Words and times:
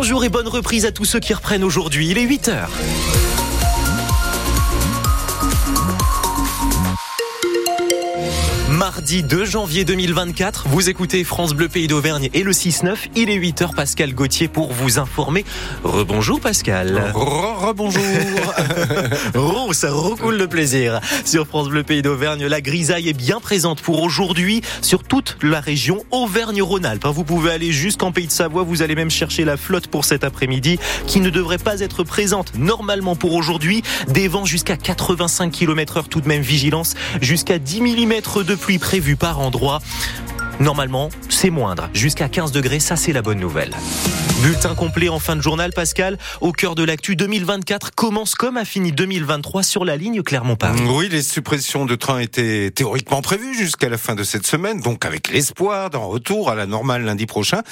Bonjour 0.00 0.22
et 0.22 0.28
bonne 0.28 0.46
reprise 0.46 0.86
à 0.86 0.92
tous 0.92 1.04
ceux 1.04 1.18
qui 1.18 1.34
reprennent 1.34 1.64
aujourd'hui. 1.64 2.06
Il 2.10 2.18
est 2.18 2.24
8h. 2.24 3.17
Mardi 8.88 9.22
2 9.22 9.44
janvier 9.44 9.84
2024, 9.84 10.68
vous 10.68 10.88
écoutez 10.88 11.22
France 11.22 11.52
Bleu 11.52 11.68
Pays 11.68 11.88
d'Auvergne 11.88 12.30
et 12.32 12.42
le 12.42 12.52
6-9. 12.52 12.96
Il 13.16 13.28
est 13.28 13.36
8h, 13.36 13.74
Pascal 13.74 14.14
Gauthier 14.14 14.48
pour 14.48 14.72
vous 14.72 14.98
informer. 14.98 15.44
Rebonjour 15.84 16.40
Pascal. 16.40 17.12
Rebonjour. 17.14 18.02
Re, 19.34 19.74
ça 19.74 19.92
recoule 19.92 20.38
le 20.38 20.48
plaisir. 20.48 21.02
Sur 21.26 21.46
France 21.46 21.68
Bleu 21.68 21.82
Pays 21.82 22.00
d'Auvergne, 22.00 22.46
la 22.46 22.62
grisaille 22.62 23.10
est 23.10 23.12
bien 23.12 23.40
présente 23.40 23.82
pour 23.82 24.02
aujourd'hui 24.02 24.62
sur 24.80 25.02
toute 25.02 25.36
la 25.42 25.60
région 25.60 26.02
Auvergne-Rhône-Alpes. 26.10 27.08
Vous 27.08 27.24
pouvez 27.24 27.50
aller 27.50 27.72
jusqu'en 27.72 28.10
Pays 28.10 28.26
de 28.26 28.32
Savoie, 28.32 28.62
vous 28.62 28.80
allez 28.80 28.94
même 28.94 29.10
chercher 29.10 29.44
la 29.44 29.58
flotte 29.58 29.88
pour 29.88 30.06
cet 30.06 30.24
après-midi 30.24 30.78
qui 31.06 31.20
ne 31.20 31.28
devrait 31.28 31.58
pas 31.58 31.80
être 31.80 32.04
présente 32.04 32.54
normalement 32.56 33.16
pour 33.16 33.34
aujourd'hui. 33.34 33.82
Des 34.08 34.28
vents 34.28 34.46
jusqu'à 34.46 34.78
85 34.78 35.50
km 35.50 35.98
heure, 35.98 36.08
tout 36.08 36.22
de 36.22 36.28
même 36.28 36.40
vigilance, 36.40 36.94
jusqu'à 37.20 37.58
10 37.58 37.82
mm 37.82 38.14
de 38.46 38.54
pluie 38.54 38.77
prévue 38.78 39.16
par 39.16 39.40
endroit. 39.40 39.80
Normalement, 40.60 41.08
c'est 41.28 41.50
moindre. 41.50 41.88
Jusqu'à 41.94 42.28
15 42.28 42.50
degrés, 42.50 42.80
ça 42.80 42.96
c'est 42.96 43.12
la 43.12 43.22
bonne 43.22 43.38
nouvelle. 43.38 43.70
Bulletin 44.42 44.74
complet 44.74 45.08
en 45.08 45.18
fin 45.18 45.36
de 45.36 45.40
journal, 45.40 45.72
Pascal. 45.72 46.18
Au 46.40 46.52
cœur 46.52 46.74
de 46.74 46.82
l'actu 46.82 47.14
2024 47.14 47.92
commence 47.94 48.34
comme 48.34 48.56
a 48.56 48.64
fini 48.64 48.90
2023 48.90 49.62
sur 49.62 49.84
la 49.84 49.96
ligne 49.96 50.22
Clermont-Paris. 50.22 50.80
Oui, 50.90 51.08
les 51.08 51.22
suppressions 51.22 51.86
de 51.86 51.94
trains 51.94 52.18
étaient 52.18 52.70
théoriquement 52.72 53.22
prévues 53.22 53.54
jusqu'à 53.56 53.88
la 53.88 53.98
fin 53.98 54.16
de 54.16 54.24
cette 54.24 54.46
semaine, 54.46 54.80
donc 54.80 55.04
avec 55.04 55.28
l'espoir 55.28 55.90
d'un 55.90 55.98
retour 55.98 56.50
à 56.50 56.56
la 56.56 56.66
normale 56.66 57.04
lundi 57.04 57.26
prochain. 57.26 57.62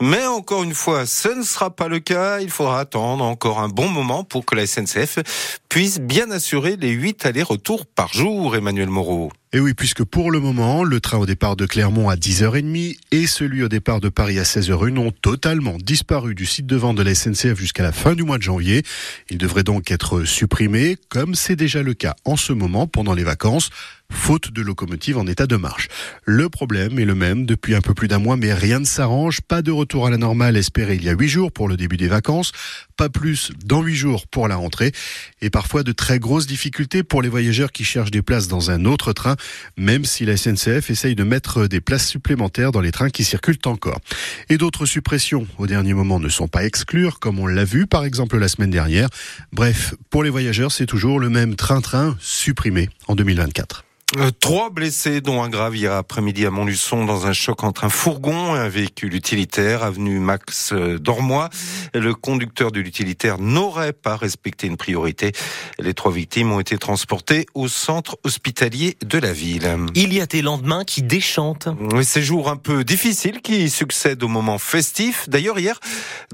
Mais 0.00 0.26
encore 0.26 0.62
une 0.62 0.74
fois, 0.74 1.04
ce 1.04 1.28
ne 1.28 1.42
sera 1.42 1.70
pas 1.70 1.88
le 1.88 1.98
cas. 1.98 2.40
Il 2.40 2.50
faudra 2.50 2.80
attendre 2.80 3.24
encore 3.24 3.60
un 3.60 3.68
bon 3.68 3.88
moment 3.88 4.24
pour 4.24 4.46
que 4.46 4.54
la 4.54 4.66
SNCF 4.66 5.18
puisse 5.68 6.00
bien 6.00 6.30
assurer 6.30 6.76
les 6.76 6.90
8 6.90 7.26
allers-retours 7.26 7.84
par 7.86 8.12
jour, 8.12 8.56
Emmanuel 8.56 8.88
Moreau. 8.88 9.30
Et 9.54 9.60
oui, 9.60 9.74
puisque 9.74 10.02
pour 10.02 10.30
le 10.30 10.40
moment, 10.40 10.82
le 10.82 10.98
train 10.98 11.18
au 11.18 11.26
départ 11.26 11.56
de 11.56 11.66
Clermont 11.66 12.08
à 12.08 12.16
10h30 12.16 12.96
et 13.10 13.26
celui 13.26 13.62
au 13.62 13.68
départ 13.68 14.00
de 14.00 14.08
Paris 14.08 14.38
à 14.38 14.44
16h01 14.44 14.96
ont 14.96 15.10
totalement 15.10 15.76
disparu 15.76 16.34
du 16.34 16.46
site 16.46 16.64
de 16.64 16.74
vente 16.74 16.96
de 16.96 17.02
la 17.02 17.14
SNCF 17.14 17.58
jusqu'à 17.58 17.82
la 17.82 17.92
fin 17.92 18.14
du 18.14 18.22
mois 18.22 18.38
de 18.38 18.42
janvier. 18.42 18.82
Ils 19.28 19.36
devraient 19.36 19.62
donc 19.62 19.90
être 19.90 20.24
supprimés, 20.24 20.96
comme 21.10 21.34
c'est 21.34 21.54
déjà 21.54 21.82
le 21.82 21.92
cas 21.92 22.16
en 22.24 22.38
ce 22.38 22.54
moment 22.54 22.86
pendant 22.86 23.12
les 23.12 23.24
vacances 23.24 23.68
faute 24.12 24.52
de 24.52 24.62
locomotives 24.62 25.18
en 25.18 25.26
état 25.26 25.46
de 25.46 25.56
marche. 25.56 25.88
Le 26.24 26.48
problème 26.48 26.98
est 26.98 27.04
le 27.04 27.14
même 27.14 27.46
depuis 27.46 27.74
un 27.74 27.80
peu 27.80 27.94
plus 27.94 28.08
d'un 28.08 28.18
mois, 28.18 28.36
mais 28.36 28.54
rien 28.54 28.78
ne 28.78 28.84
s'arrange. 28.84 29.40
Pas 29.40 29.62
de 29.62 29.70
retour 29.70 30.06
à 30.06 30.10
la 30.10 30.16
normale 30.16 30.56
espéré 30.56 30.94
il 30.94 31.04
y 31.04 31.08
a 31.08 31.12
huit 31.12 31.28
jours 31.28 31.52
pour 31.52 31.68
le 31.68 31.76
début 31.76 31.96
des 31.96 32.08
vacances, 32.08 32.52
pas 32.96 33.08
plus 33.08 33.52
dans 33.64 33.82
huit 33.82 33.96
jours 33.96 34.26
pour 34.26 34.48
la 34.48 34.56
rentrée, 34.56 34.92
et 35.40 35.50
parfois 35.50 35.82
de 35.82 35.92
très 35.92 36.18
grosses 36.18 36.46
difficultés 36.46 37.02
pour 37.02 37.22
les 37.22 37.28
voyageurs 37.28 37.72
qui 37.72 37.84
cherchent 37.84 38.10
des 38.10 38.22
places 38.22 38.48
dans 38.48 38.70
un 38.70 38.84
autre 38.84 39.12
train, 39.12 39.36
même 39.76 40.04
si 40.04 40.24
la 40.24 40.36
SNCF 40.36 40.90
essaye 40.90 41.14
de 41.14 41.24
mettre 41.24 41.66
des 41.66 41.80
places 41.80 42.06
supplémentaires 42.06 42.72
dans 42.72 42.80
les 42.80 42.92
trains 42.92 43.10
qui 43.10 43.24
circulent 43.24 43.58
encore. 43.64 44.00
Et 44.48 44.58
d'autres 44.58 44.86
suppressions 44.86 45.46
au 45.58 45.66
dernier 45.66 45.94
moment 45.94 46.20
ne 46.20 46.28
sont 46.28 46.48
pas 46.48 46.64
exclures, 46.64 47.18
comme 47.18 47.38
on 47.38 47.46
l'a 47.46 47.64
vu 47.64 47.86
par 47.86 48.04
exemple 48.04 48.38
la 48.38 48.48
semaine 48.48 48.70
dernière. 48.70 49.08
Bref, 49.52 49.94
pour 50.10 50.22
les 50.22 50.30
voyageurs, 50.30 50.72
c'est 50.72 50.86
toujours 50.86 51.18
le 51.18 51.28
même 51.28 51.56
train-train 51.56 52.16
supprimé 52.20 52.88
en 53.08 53.14
2024. 53.14 53.84
Euh, 54.18 54.30
trois 54.40 54.68
blessés, 54.68 55.22
dont 55.22 55.42
un 55.42 55.48
grave 55.48 55.74
hier 55.74 55.92
après-midi 55.92 56.44
à 56.44 56.50
Montluçon 56.50 57.06
dans 57.06 57.26
un 57.26 57.32
choc 57.32 57.64
entre 57.64 57.84
un 57.84 57.88
fourgon 57.88 58.54
et 58.54 58.58
un 58.58 58.68
véhicule 58.68 59.14
utilitaire, 59.14 59.82
avenue 59.82 60.18
Max 60.18 60.72
euh, 60.74 60.98
Dormois. 60.98 61.48
Le 61.94 62.14
conducteur 62.14 62.72
de 62.72 62.80
l'utilitaire 62.80 63.38
n'aurait 63.38 63.94
pas 63.94 64.16
respecté 64.16 64.66
une 64.66 64.76
priorité. 64.76 65.32
Les 65.78 65.94
trois 65.94 66.12
victimes 66.12 66.52
ont 66.52 66.60
été 66.60 66.76
transportées 66.76 67.46
au 67.54 67.68
centre 67.68 68.18
hospitalier 68.22 68.98
de 69.02 69.18
la 69.18 69.32
ville. 69.32 69.78
Il 69.94 70.12
y 70.12 70.20
a 70.20 70.26
des 70.26 70.42
lendemains 70.42 70.84
qui 70.84 71.02
déchantent. 71.02 71.68
Ces 72.02 72.22
jours 72.22 72.50
un 72.50 72.56
peu 72.56 72.84
difficiles 72.84 73.40
qui 73.40 73.70
succèdent 73.70 74.22
au 74.22 74.28
moment 74.28 74.58
festif. 74.58 75.26
D'ailleurs, 75.30 75.58
hier, 75.58 75.80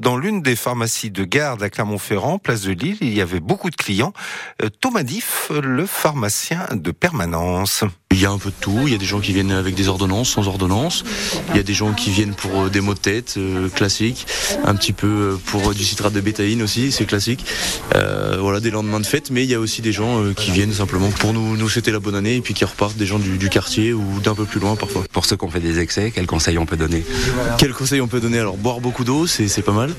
dans 0.00 0.16
l'une 0.16 0.42
des 0.42 0.56
pharmacies 0.56 1.12
de 1.12 1.22
garde 1.22 1.62
à 1.62 1.70
Clermont-Ferrand, 1.70 2.38
place 2.38 2.62
de 2.62 2.72
Lille, 2.72 2.98
il 3.00 3.14
y 3.14 3.20
avait 3.20 3.40
beaucoup 3.40 3.70
de 3.70 3.76
clients. 3.76 4.12
Euh, 4.62 4.68
Thomas 4.80 5.04
Diff, 5.04 5.52
le 5.62 5.86
pharmacien 5.86 6.66
de 6.72 6.90
permanence. 6.90 7.67
Il 8.10 8.22
y 8.22 8.26
a 8.26 8.30
un 8.30 8.38
peu 8.38 8.48
de 8.48 8.54
tout. 8.58 8.80
Il 8.86 8.92
y 8.92 8.94
a 8.94 8.98
des 8.98 9.06
gens 9.06 9.20
qui 9.20 9.32
viennent 9.32 9.52
avec 9.52 9.74
des 9.74 9.86
ordonnances, 9.88 10.30
sans 10.30 10.48
ordonnance. 10.48 11.04
Il 11.50 11.56
y 11.56 11.60
a 11.60 11.62
des 11.62 11.74
gens 11.74 11.92
qui 11.92 12.10
viennent 12.10 12.34
pour 12.34 12.62
euh, 12.62 12.68
des 12.70 12.80
maux 12.80 12.94
de 12.94 12.98
tête 12.98 13.34
euh, 13.36 13.68
classiques, 13.68 14.26
un 14.64 14.74
petit 14.74 14.94
peu 14.94 15.06
euh, 15.06 15.36
pour 15.46 15.74
du 15.74 15.84
citrate 15.84 16.14
de 16.14 16.20
bétaïne 16.20 16.62
aussi, 16.62 16.90
c'est 16.90 17.04
classique. 17.04 17.44
voilà, 17.92 18.60
des 18.60 18.70
lendemains 18.70 19.00
de 19.00 19.06
fête. 19.06 19.30
Mais 19.30 19.44
il 19.44 19.50
y 19.50 19.54
a 19.54 19.60
aussi 19.60 19.82
des 19.82 19.92
gens 19.92 20.32
qui 20.34 20.50
viennent 20.50 20.72
simplement 20.72 21.10
pour 21.10 21.32
nous, 21.32 21.56
nous 21.56 21.68
souhaiter 21.68 21.92
la 21.92 22.00
bonne 22.00 22.14
année 22.14 22.36
et 22.36 22.40
puis 22.40 22.54
qui 22.54 22.64
repartent 22.64 22.96
des 22.96 23.06
gens 23.06 23.18
du, 23.18 23.48
quartier 23.48 23.92
ou 23.92 24.20
d'un 24.20 24.34
peu 24.34 24.44
plus 24.46 24.58
loin 24.58 24.74
parfois. 24.74 25.04
Pour 25.12 25.24
ceux 25.24 25.36
qui 25.36 25.44
ont 25.44 25.50
fait 25.50 25.60
des 25.60 25.78
excès, 25.78 26.10
quels 26.10 26.26
conseils 26.26 26.58
on 26.58 26.66
peut 26.66 26.76
donner? 26.76 27.04
Quels 27.58 27.72
conseils 27.72 28.00
on 28.00 28.08
peut 28.08 28.20
donner? 28.20 28.38
Alors 28.38 28.56
boire 28.56 28.80
beaucoup 28.80 29.04
d'eau, 29.04 29.26
c'est 29.26 29.62
pas 29.62 29.72
mal. 29.72 29.94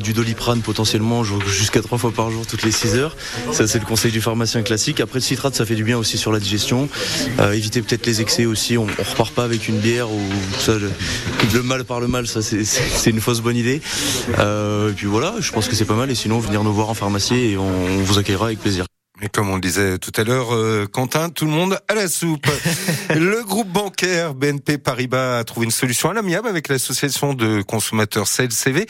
du 0.00 0.12
doliprane 0.12 0.62
potentiellement 0.62 1.22
jusqu'à 1.24 1.80
trois 1.80 1.98
fois 1.98 2.12
par 2.12 2.30
jour 2.30 2.46
toutes 2.46 2.64
les 2.64 2.72
6 2.72 2.96
heures. 2.96 3.16
Ça 3.52 3.66
c'est 3.66 3.78
le 3.78 3.86
conseil 3.86 4.10
du 4.10 4.20
pharmacien 4.20 4.62
classique. 4.62 5.00
Après 5.00 5.20
le 5.20 5.24
citrate, 5.24 5.54
ça 5.54 5.64
fait 5.64 5.76
du 5.76 5.84
bien 5.84 5.96
aussi 5.96 6.18
sur 6.18 6.32
la 6.32 6.40
digestion. 6.40 6.63
Euh, 6.72 7.52
éviter 7.52 7.82
peut-être 7.82 8.06
les 8.06 8.20
excès 8.20 8.46
aussi. 8.46 8.78
On, 8.78 8.86
on, 8.86 9.02
repart 9.10 9.32
pas 9.32 9.44
avec 9.44 9.68
une 9.68 9.78
bière 9.78 10.10
ou 10.10 10.20
ça. 10.58 10.72
Le, 11.52 11.62
mal 11.62 11.84
par 11.84 12.00
le 12.00 12.08
mal, 12.08 12.26
ça 12.26 12.40
c'est 12.42 13.10
une 13.10 13.20
fausse 13.20 13.40
bonne 13.40 13.56
idée. 13.56 13.80
Euh, 14.38 14.90
et 14.90 14.92
puis 14.92 15.06
voilà, 15.06 15.34
je 15.40 15.52
pense 15.52 15.68
que 15.68 15.74
c'est 15.74 15.84
pas 15.84 15.94
mal. 15.94 16.10
Et 16.10 16.14
sinon, 16.14 16.38
venir 16.38 16.64
nous 16.64 16.72
voir 16.72 16.90
en 16.90 16.94
pharmacie 16.94 17.52
et 17.52 17.56
on 17.56 18.02
vous 18.02 18.18
accueillera 18.18 18.46
avec 18.46 18.60
plaisir. 18.60 18.86
Et 19.24 19.30
comme 19.30 19.48
on 19.48 19.54
le 19.54 19.60
disait 19.62 19.96
tout 19.96 20.12
à 20.16 20.22
l'heure, 20.22 20.54
euh, 20.54 20.86
Quentin, 20.86 21.30
tout 21.30 21.46
le 21.46 21.50
monde 21.50 21.80
à 21.88 21.94
la 21.94 22.08
soupe. 22.08 22.46
le 23.08 23.42
groupe 23.42 23.68
bancaire 23.68 24.34
BNP 24.34 24.76
Paribas 24.76 25.38
a 25.38 25.44
trouvé 25.44 25.64
une 25.64 25.70
solution 25.70 26.10
à 26.10 26.12
l'amiable 26.12 26.46
avec 26.46 26.68
l'association 26.68 27.32
de 27.32 27.62
consommateurs 27.62 28.28
CLCV 28.28 28.86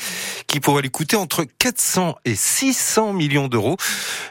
qui 0.48 0.58
pourrait 0.58 0.82
lui 0.82 0.90
coûter 0.90 1.14
entre 1.14 1.44
400 1.60 2.16
et 2.24 2.34
600 2.34 3.12
millions 3.12 3.46
d'euros. 3.46 3.76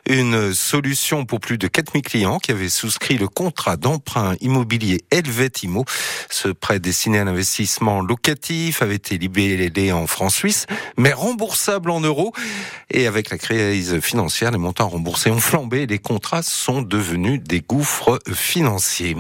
Une 0.10 0.54
solution 0.54 1.24
pour 1.24 1.40
plus 1.40 1.58
de 1.58 1.70
4000 1.70 2.02
clients 2.02 2.38
qui 2.38 2.52
avaient 2.52 2.68
souscrit 2.68 3.18
le 3.18 3.30
contrat 3.30 3.78
d'emprunt 3.78 4.36
immobilier 4.42 5.06
Helvetimo. 5.10 5.86
Ce 6.30 6.50
prêt 6.50 6.82
destiné 6.82 7.20
à 7.20 7.24
l'investissement 7.24 8.02
locatif 8.02 8.82
avait 8.82 8.96
été 8.96 9.18
libellé 9.18 9.94
en 9.94 10.06
francs 10.06 10.34
suisses, 10.34 10.66
mais 10.98 11.14
remboursable 11.14 11.90
en 11.92 12.02
euros. 12.02 12.34
Et 12.92 13.08
avec 13.08 13.30
la 13.30 13.38
crise 13.38 14.02
financière, 14.02 14.52
les 14.52 14.58
montants 14.58 14.90
remboursés 14.90 15.32
ont 15.32 15.40
flambé 15.40 15.88
les 15.94 16.00
contrats 16.00 16.42
sont 16.42 16.82
devenus 16.82 17.40
des 17.44 17.62
gouffres 17.62 18.18
financiers. 18.34 19.16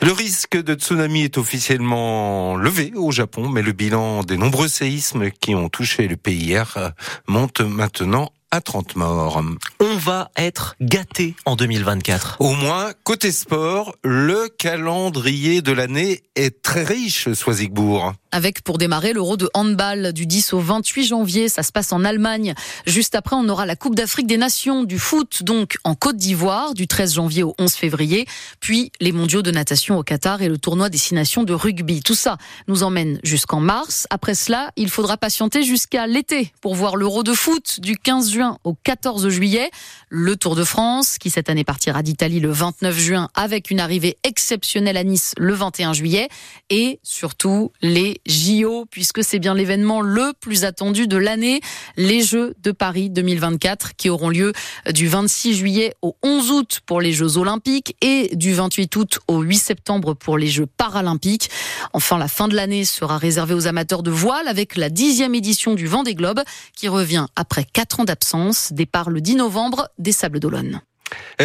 Le 0.00 0.12
risque 0.12 0.56
de 0.56 0.72
tsunami 0.72 1.24
est 1.24 1.36
officiellement 1.36 2.56
levé 2.56 2.94
au 2.96 3.12
Japon, 3.12 3.50
mais 3.50 3.60
le 3.60 3.72
bilan 3.72 4.22
des 4.22 4.38
nombreux 4.38 4.68
séismes 4.68 5.30
qui 5.30 5.54
ont 5.54 5.68
touché 5.68 6.08
le 6.08 6.16
pays 6.16 6.38
hier 6.38 6.92
monte 7.28 7.60
maintenant 7.60 8.32
à 8.50 8.62
30 8.62 8.96
morts. 8.96 9.42
On 9.78 9.96
va 9.96 10.30
être 10.38 10.74
gâté 10.80 11.34
en 11.44 11.54
2024. 11.54 12.36
Au 12.40 12.54
moins, 12.54 12.92
côté 13.04 13.30
sport, 13.30 13.94
le 14.02 14.48
calendrier 14.48 15.60
de 15.60 15.72
l'année 15.72 16.22
est 16.34 16.62
très 16.62 16.82
riche, 16.82 17.30
Soisigbourg. 17.34 18.14
Avec 18.32 18.62
pour 18.62 18.78
démarrer 18.78 19.12
l'Euro 19.12 19.36
de 19.36 19.50
handball 19.54 20.12
du 20.12 20.26
10 20.26 20.52
au 20.52 20.60
28 20.60 21.04
janvier, 21.04 21.48
ça 21.48 21.62
se 21.62 21.72
passe 21.72 21.92
en 21.92 22.04
Allemagne. 22.04 22.54
Juste 22.86 23.14
après, 23.14 23.34
on 23.36 23.48
aura 23.48 23.66
la 23.66 23.76
Coupe 23.76 23.94
d'Afrique 23.94 24.26
des 24.26 24.36
Nations 24.36 24.84
du 24.84 24.98
foot, 24.98 25.42
donc 25.42 25.78
en 25.84 25.94
Côte 25.94 26.16
d'Ivoire, 26.16 26.74
du 26.74 26.86
13 26.86 27.14
janvier 27.14 27.42
au 27.42 27.54
11 27.58 27.72
février, 27.72 28.26
puis 28.60 28.92
les 29.00 29.12
mondiaux 29.12 29.42
de 29.42 29.50
natation 29.50 29.98
au 29.98 30.02
Qatar 30.02 30.42
et 30.42 30.48
le 30.48 30.58
tournoi 30.58 30.90
destination 30.90 31.42
de 31.42 31.52
rugby. 31.52 32.02
Tout 32.02 32.14
ça 32.14 32.38
nous 32.68 32.82
emmène 32.82 33.18
jusqu'en 33.24 33.60
mars. 33.60 34.06
Après 34.10 34.34
cela, 34.34 34.70
il 34.76 34.90
faudra 34.90 35.16
patienter 35.16 35.62
jusqu'à 35.62 36.06
l'été 36.06 36.52
pour 36.60 36.74
voir 36.74 36.96
l'Euro 36.96 37.22
de 37.22 37.32
foot 37.32 37.80
du 37.80 37.96
15 37.96 38.30
juin 38.30 38.58
au 38.64 38.74
14 38.74 39.28
juillet, 39.28 39.70
le 40.08 40.36
Tour 40.36 40.54
de 40.54 40.64
France 40.64 41.18
qui 41.18 41.30
cette 41.30 41.50
année 41.50 41.64
partira 41.64 42.02
d'Italie 42.02 42.40
le 42.40 42.50
29 42.50 42.96
juin 42.96 43.28
avec 43.34 43.70
une 43.70 43.80
arrivée 43.80 44.16
exceptionnelle 44.22 44.96
à 44.96 45.04
Nice 45.04 45.34
le 45.36 45.54
21 45.54 45.92
juillet 45.92 46.28
et 46.68 47.00
surtout 47.02 47.72
les 47.82 48.19
JO, 48.26 48.86
puisque 48.90 49.24
c'est 49.24 49.38
bien 49.38 49.54
l'événement 49.54 50.00
le 50.00 50.32
plus 50.40 50.64
attendu 50.64 51.06
de 51.06 51.16
l'année, 51.16 51.60
les 51.96 52.22
Jeux 52.22 52.54
de 52.62 52.70
Paris 52.70 53.10
2024, 53.10 53.96
qui 53.96 54.08
auront 54.08 54.28
lieu 54.28 54.52
du 54.92 55.08
26 55.08 55.54
juillet 55.54 55.94
au 56.02 56.16
11 56.22 56.50
août 56.50 56.80
pour 56.86 57.00
les 57.00 57.12
Jeux 57.12 57.36
olympiques 57.36 57.96
et 58.00 58.34
du 58.34 58.52
28 58.52 58.96
août 58.96 59.18
au 59.28 59.40
8 59.40 59.56
septembre 59.56 60.14
pour 60.14 60.38
les 60.38 60.48
Jeux 60.48 60.66
paralympiques. 60.66 61.50
Enfin, 61.92 62.18
la 62.18 62.28
fin 62.28 62.48
de 62.48 62.54
l'année 62.54 62.84
sera 62.84 63.18
réservée 63.18 63.54
aux 63.54 63.66
amateurs 63.66 64.02
de 64.02 64.10
voile 64.10 64.48
avec 64.48 64.76
la 64.76 64.90
dixième 64.90 65.34
édition 65.34 65.74
du 65.74 65.86
Vendée 65.86 66.14
Globe, 66.14 66.40
qui 66.76 66.88
revient 66.88 67.26
après 67.36 67.64
quatre 67.64 68.00
ans 68.00 68.04
d'absence, 68.04 68.72
départ 68.72 69.10
le 69.10 69.20
10 69.20 69.36
novembre 69.36 69.88
des 69.98 70.12
Sables 70.12 70.40
d'Olonne. 70.40 70.80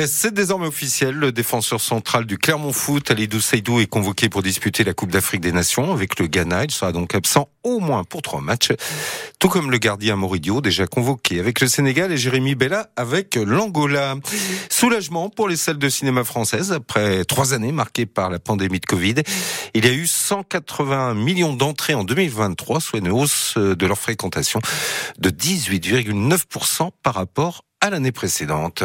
C'est 0.07 0.33
désormais 0.33 0.67
officiel. 0.67 1.15
Le 1.15 1.31
défenseur 1.31 1.79
central 1.79 2.25
du 2.25 2.37
Clermont 2.37 2.73
Foot, 2.73 3.11
Alidou 3.11 3.39
Seydou, 3.39 3.79
est 3.79 3.85
convoqué 3.85 4.27
pour 4.27 4.43
disputer 4.43 4.83
la 4.83 4.93
Coupe 4.93 5.11
d'Afrique 5.11 5.41
des 5.41 5.53
Nations 5.53 5.93
avec 5.93 6.19
le 6.19 6.27
Ghana. 6.27 6.65
Il 6.65 6.71
sera 6.71 6.91
donc 6.91 7.15
absent 7.15 7.47
au 7.63 7.79
moins 7.79 8.03
pour 8.03 8.21
trois 8.21 8.41
matchs. 8.41 8.71
Tout 9.39 9.47
comme 9.47 9.71
le 9.71 9.77
gardien 9.77 10.15
Moridio, 10.15 10.61
déjà 10.61 10.85
convoqué 10.85 11.39
avec 11.39 11.61
le 11.61 11.67
Sénégal 11.67 12.11
et 12.11 12.17
Jérémy 12.17 12.55
Bella 12.55 12.89
avec 12.95 13.35
l'Angola. 13.35 14.15
Soulagement 14.69 15.29
pour 15.29 15.47
les 15.47 15.55
salles 15.57 15.77
de 15.77 15.89
cinéma 15.89 16.23
françaises 16.23 16.71
après 16.71 17.23
trois 17.23 17.53
années 17.53 17.71
marquées 17.71 18.05
par 18.05 18.29
la 18.29 18.39
pandémie 18.39 18.79
de 18.79 18.85
Covid. 18.85 19.15
Il 19.73 19.85
y 19.85 19.89
a 19.89 19.93
eu 19.93 20.07
180 20.07 21.13
millions 21.15 21.53
d'entrées 21.53 21.93
en 21.93 22.03
2023, 22.03 22.81
soit 22.81 22.99
une 22.99 23.09
hausse 23.09 23.57
de 23.57 23.85
leur 23.85 23.97
fréquentation 23.97 24.59
de 25.19 25.29
18,9% 25.29 26.89
par 27.01 27.15
rapport 27.15 27.63
à 27.81 27.89
l'année 27.89 28.11
précédente. 28.11 28.83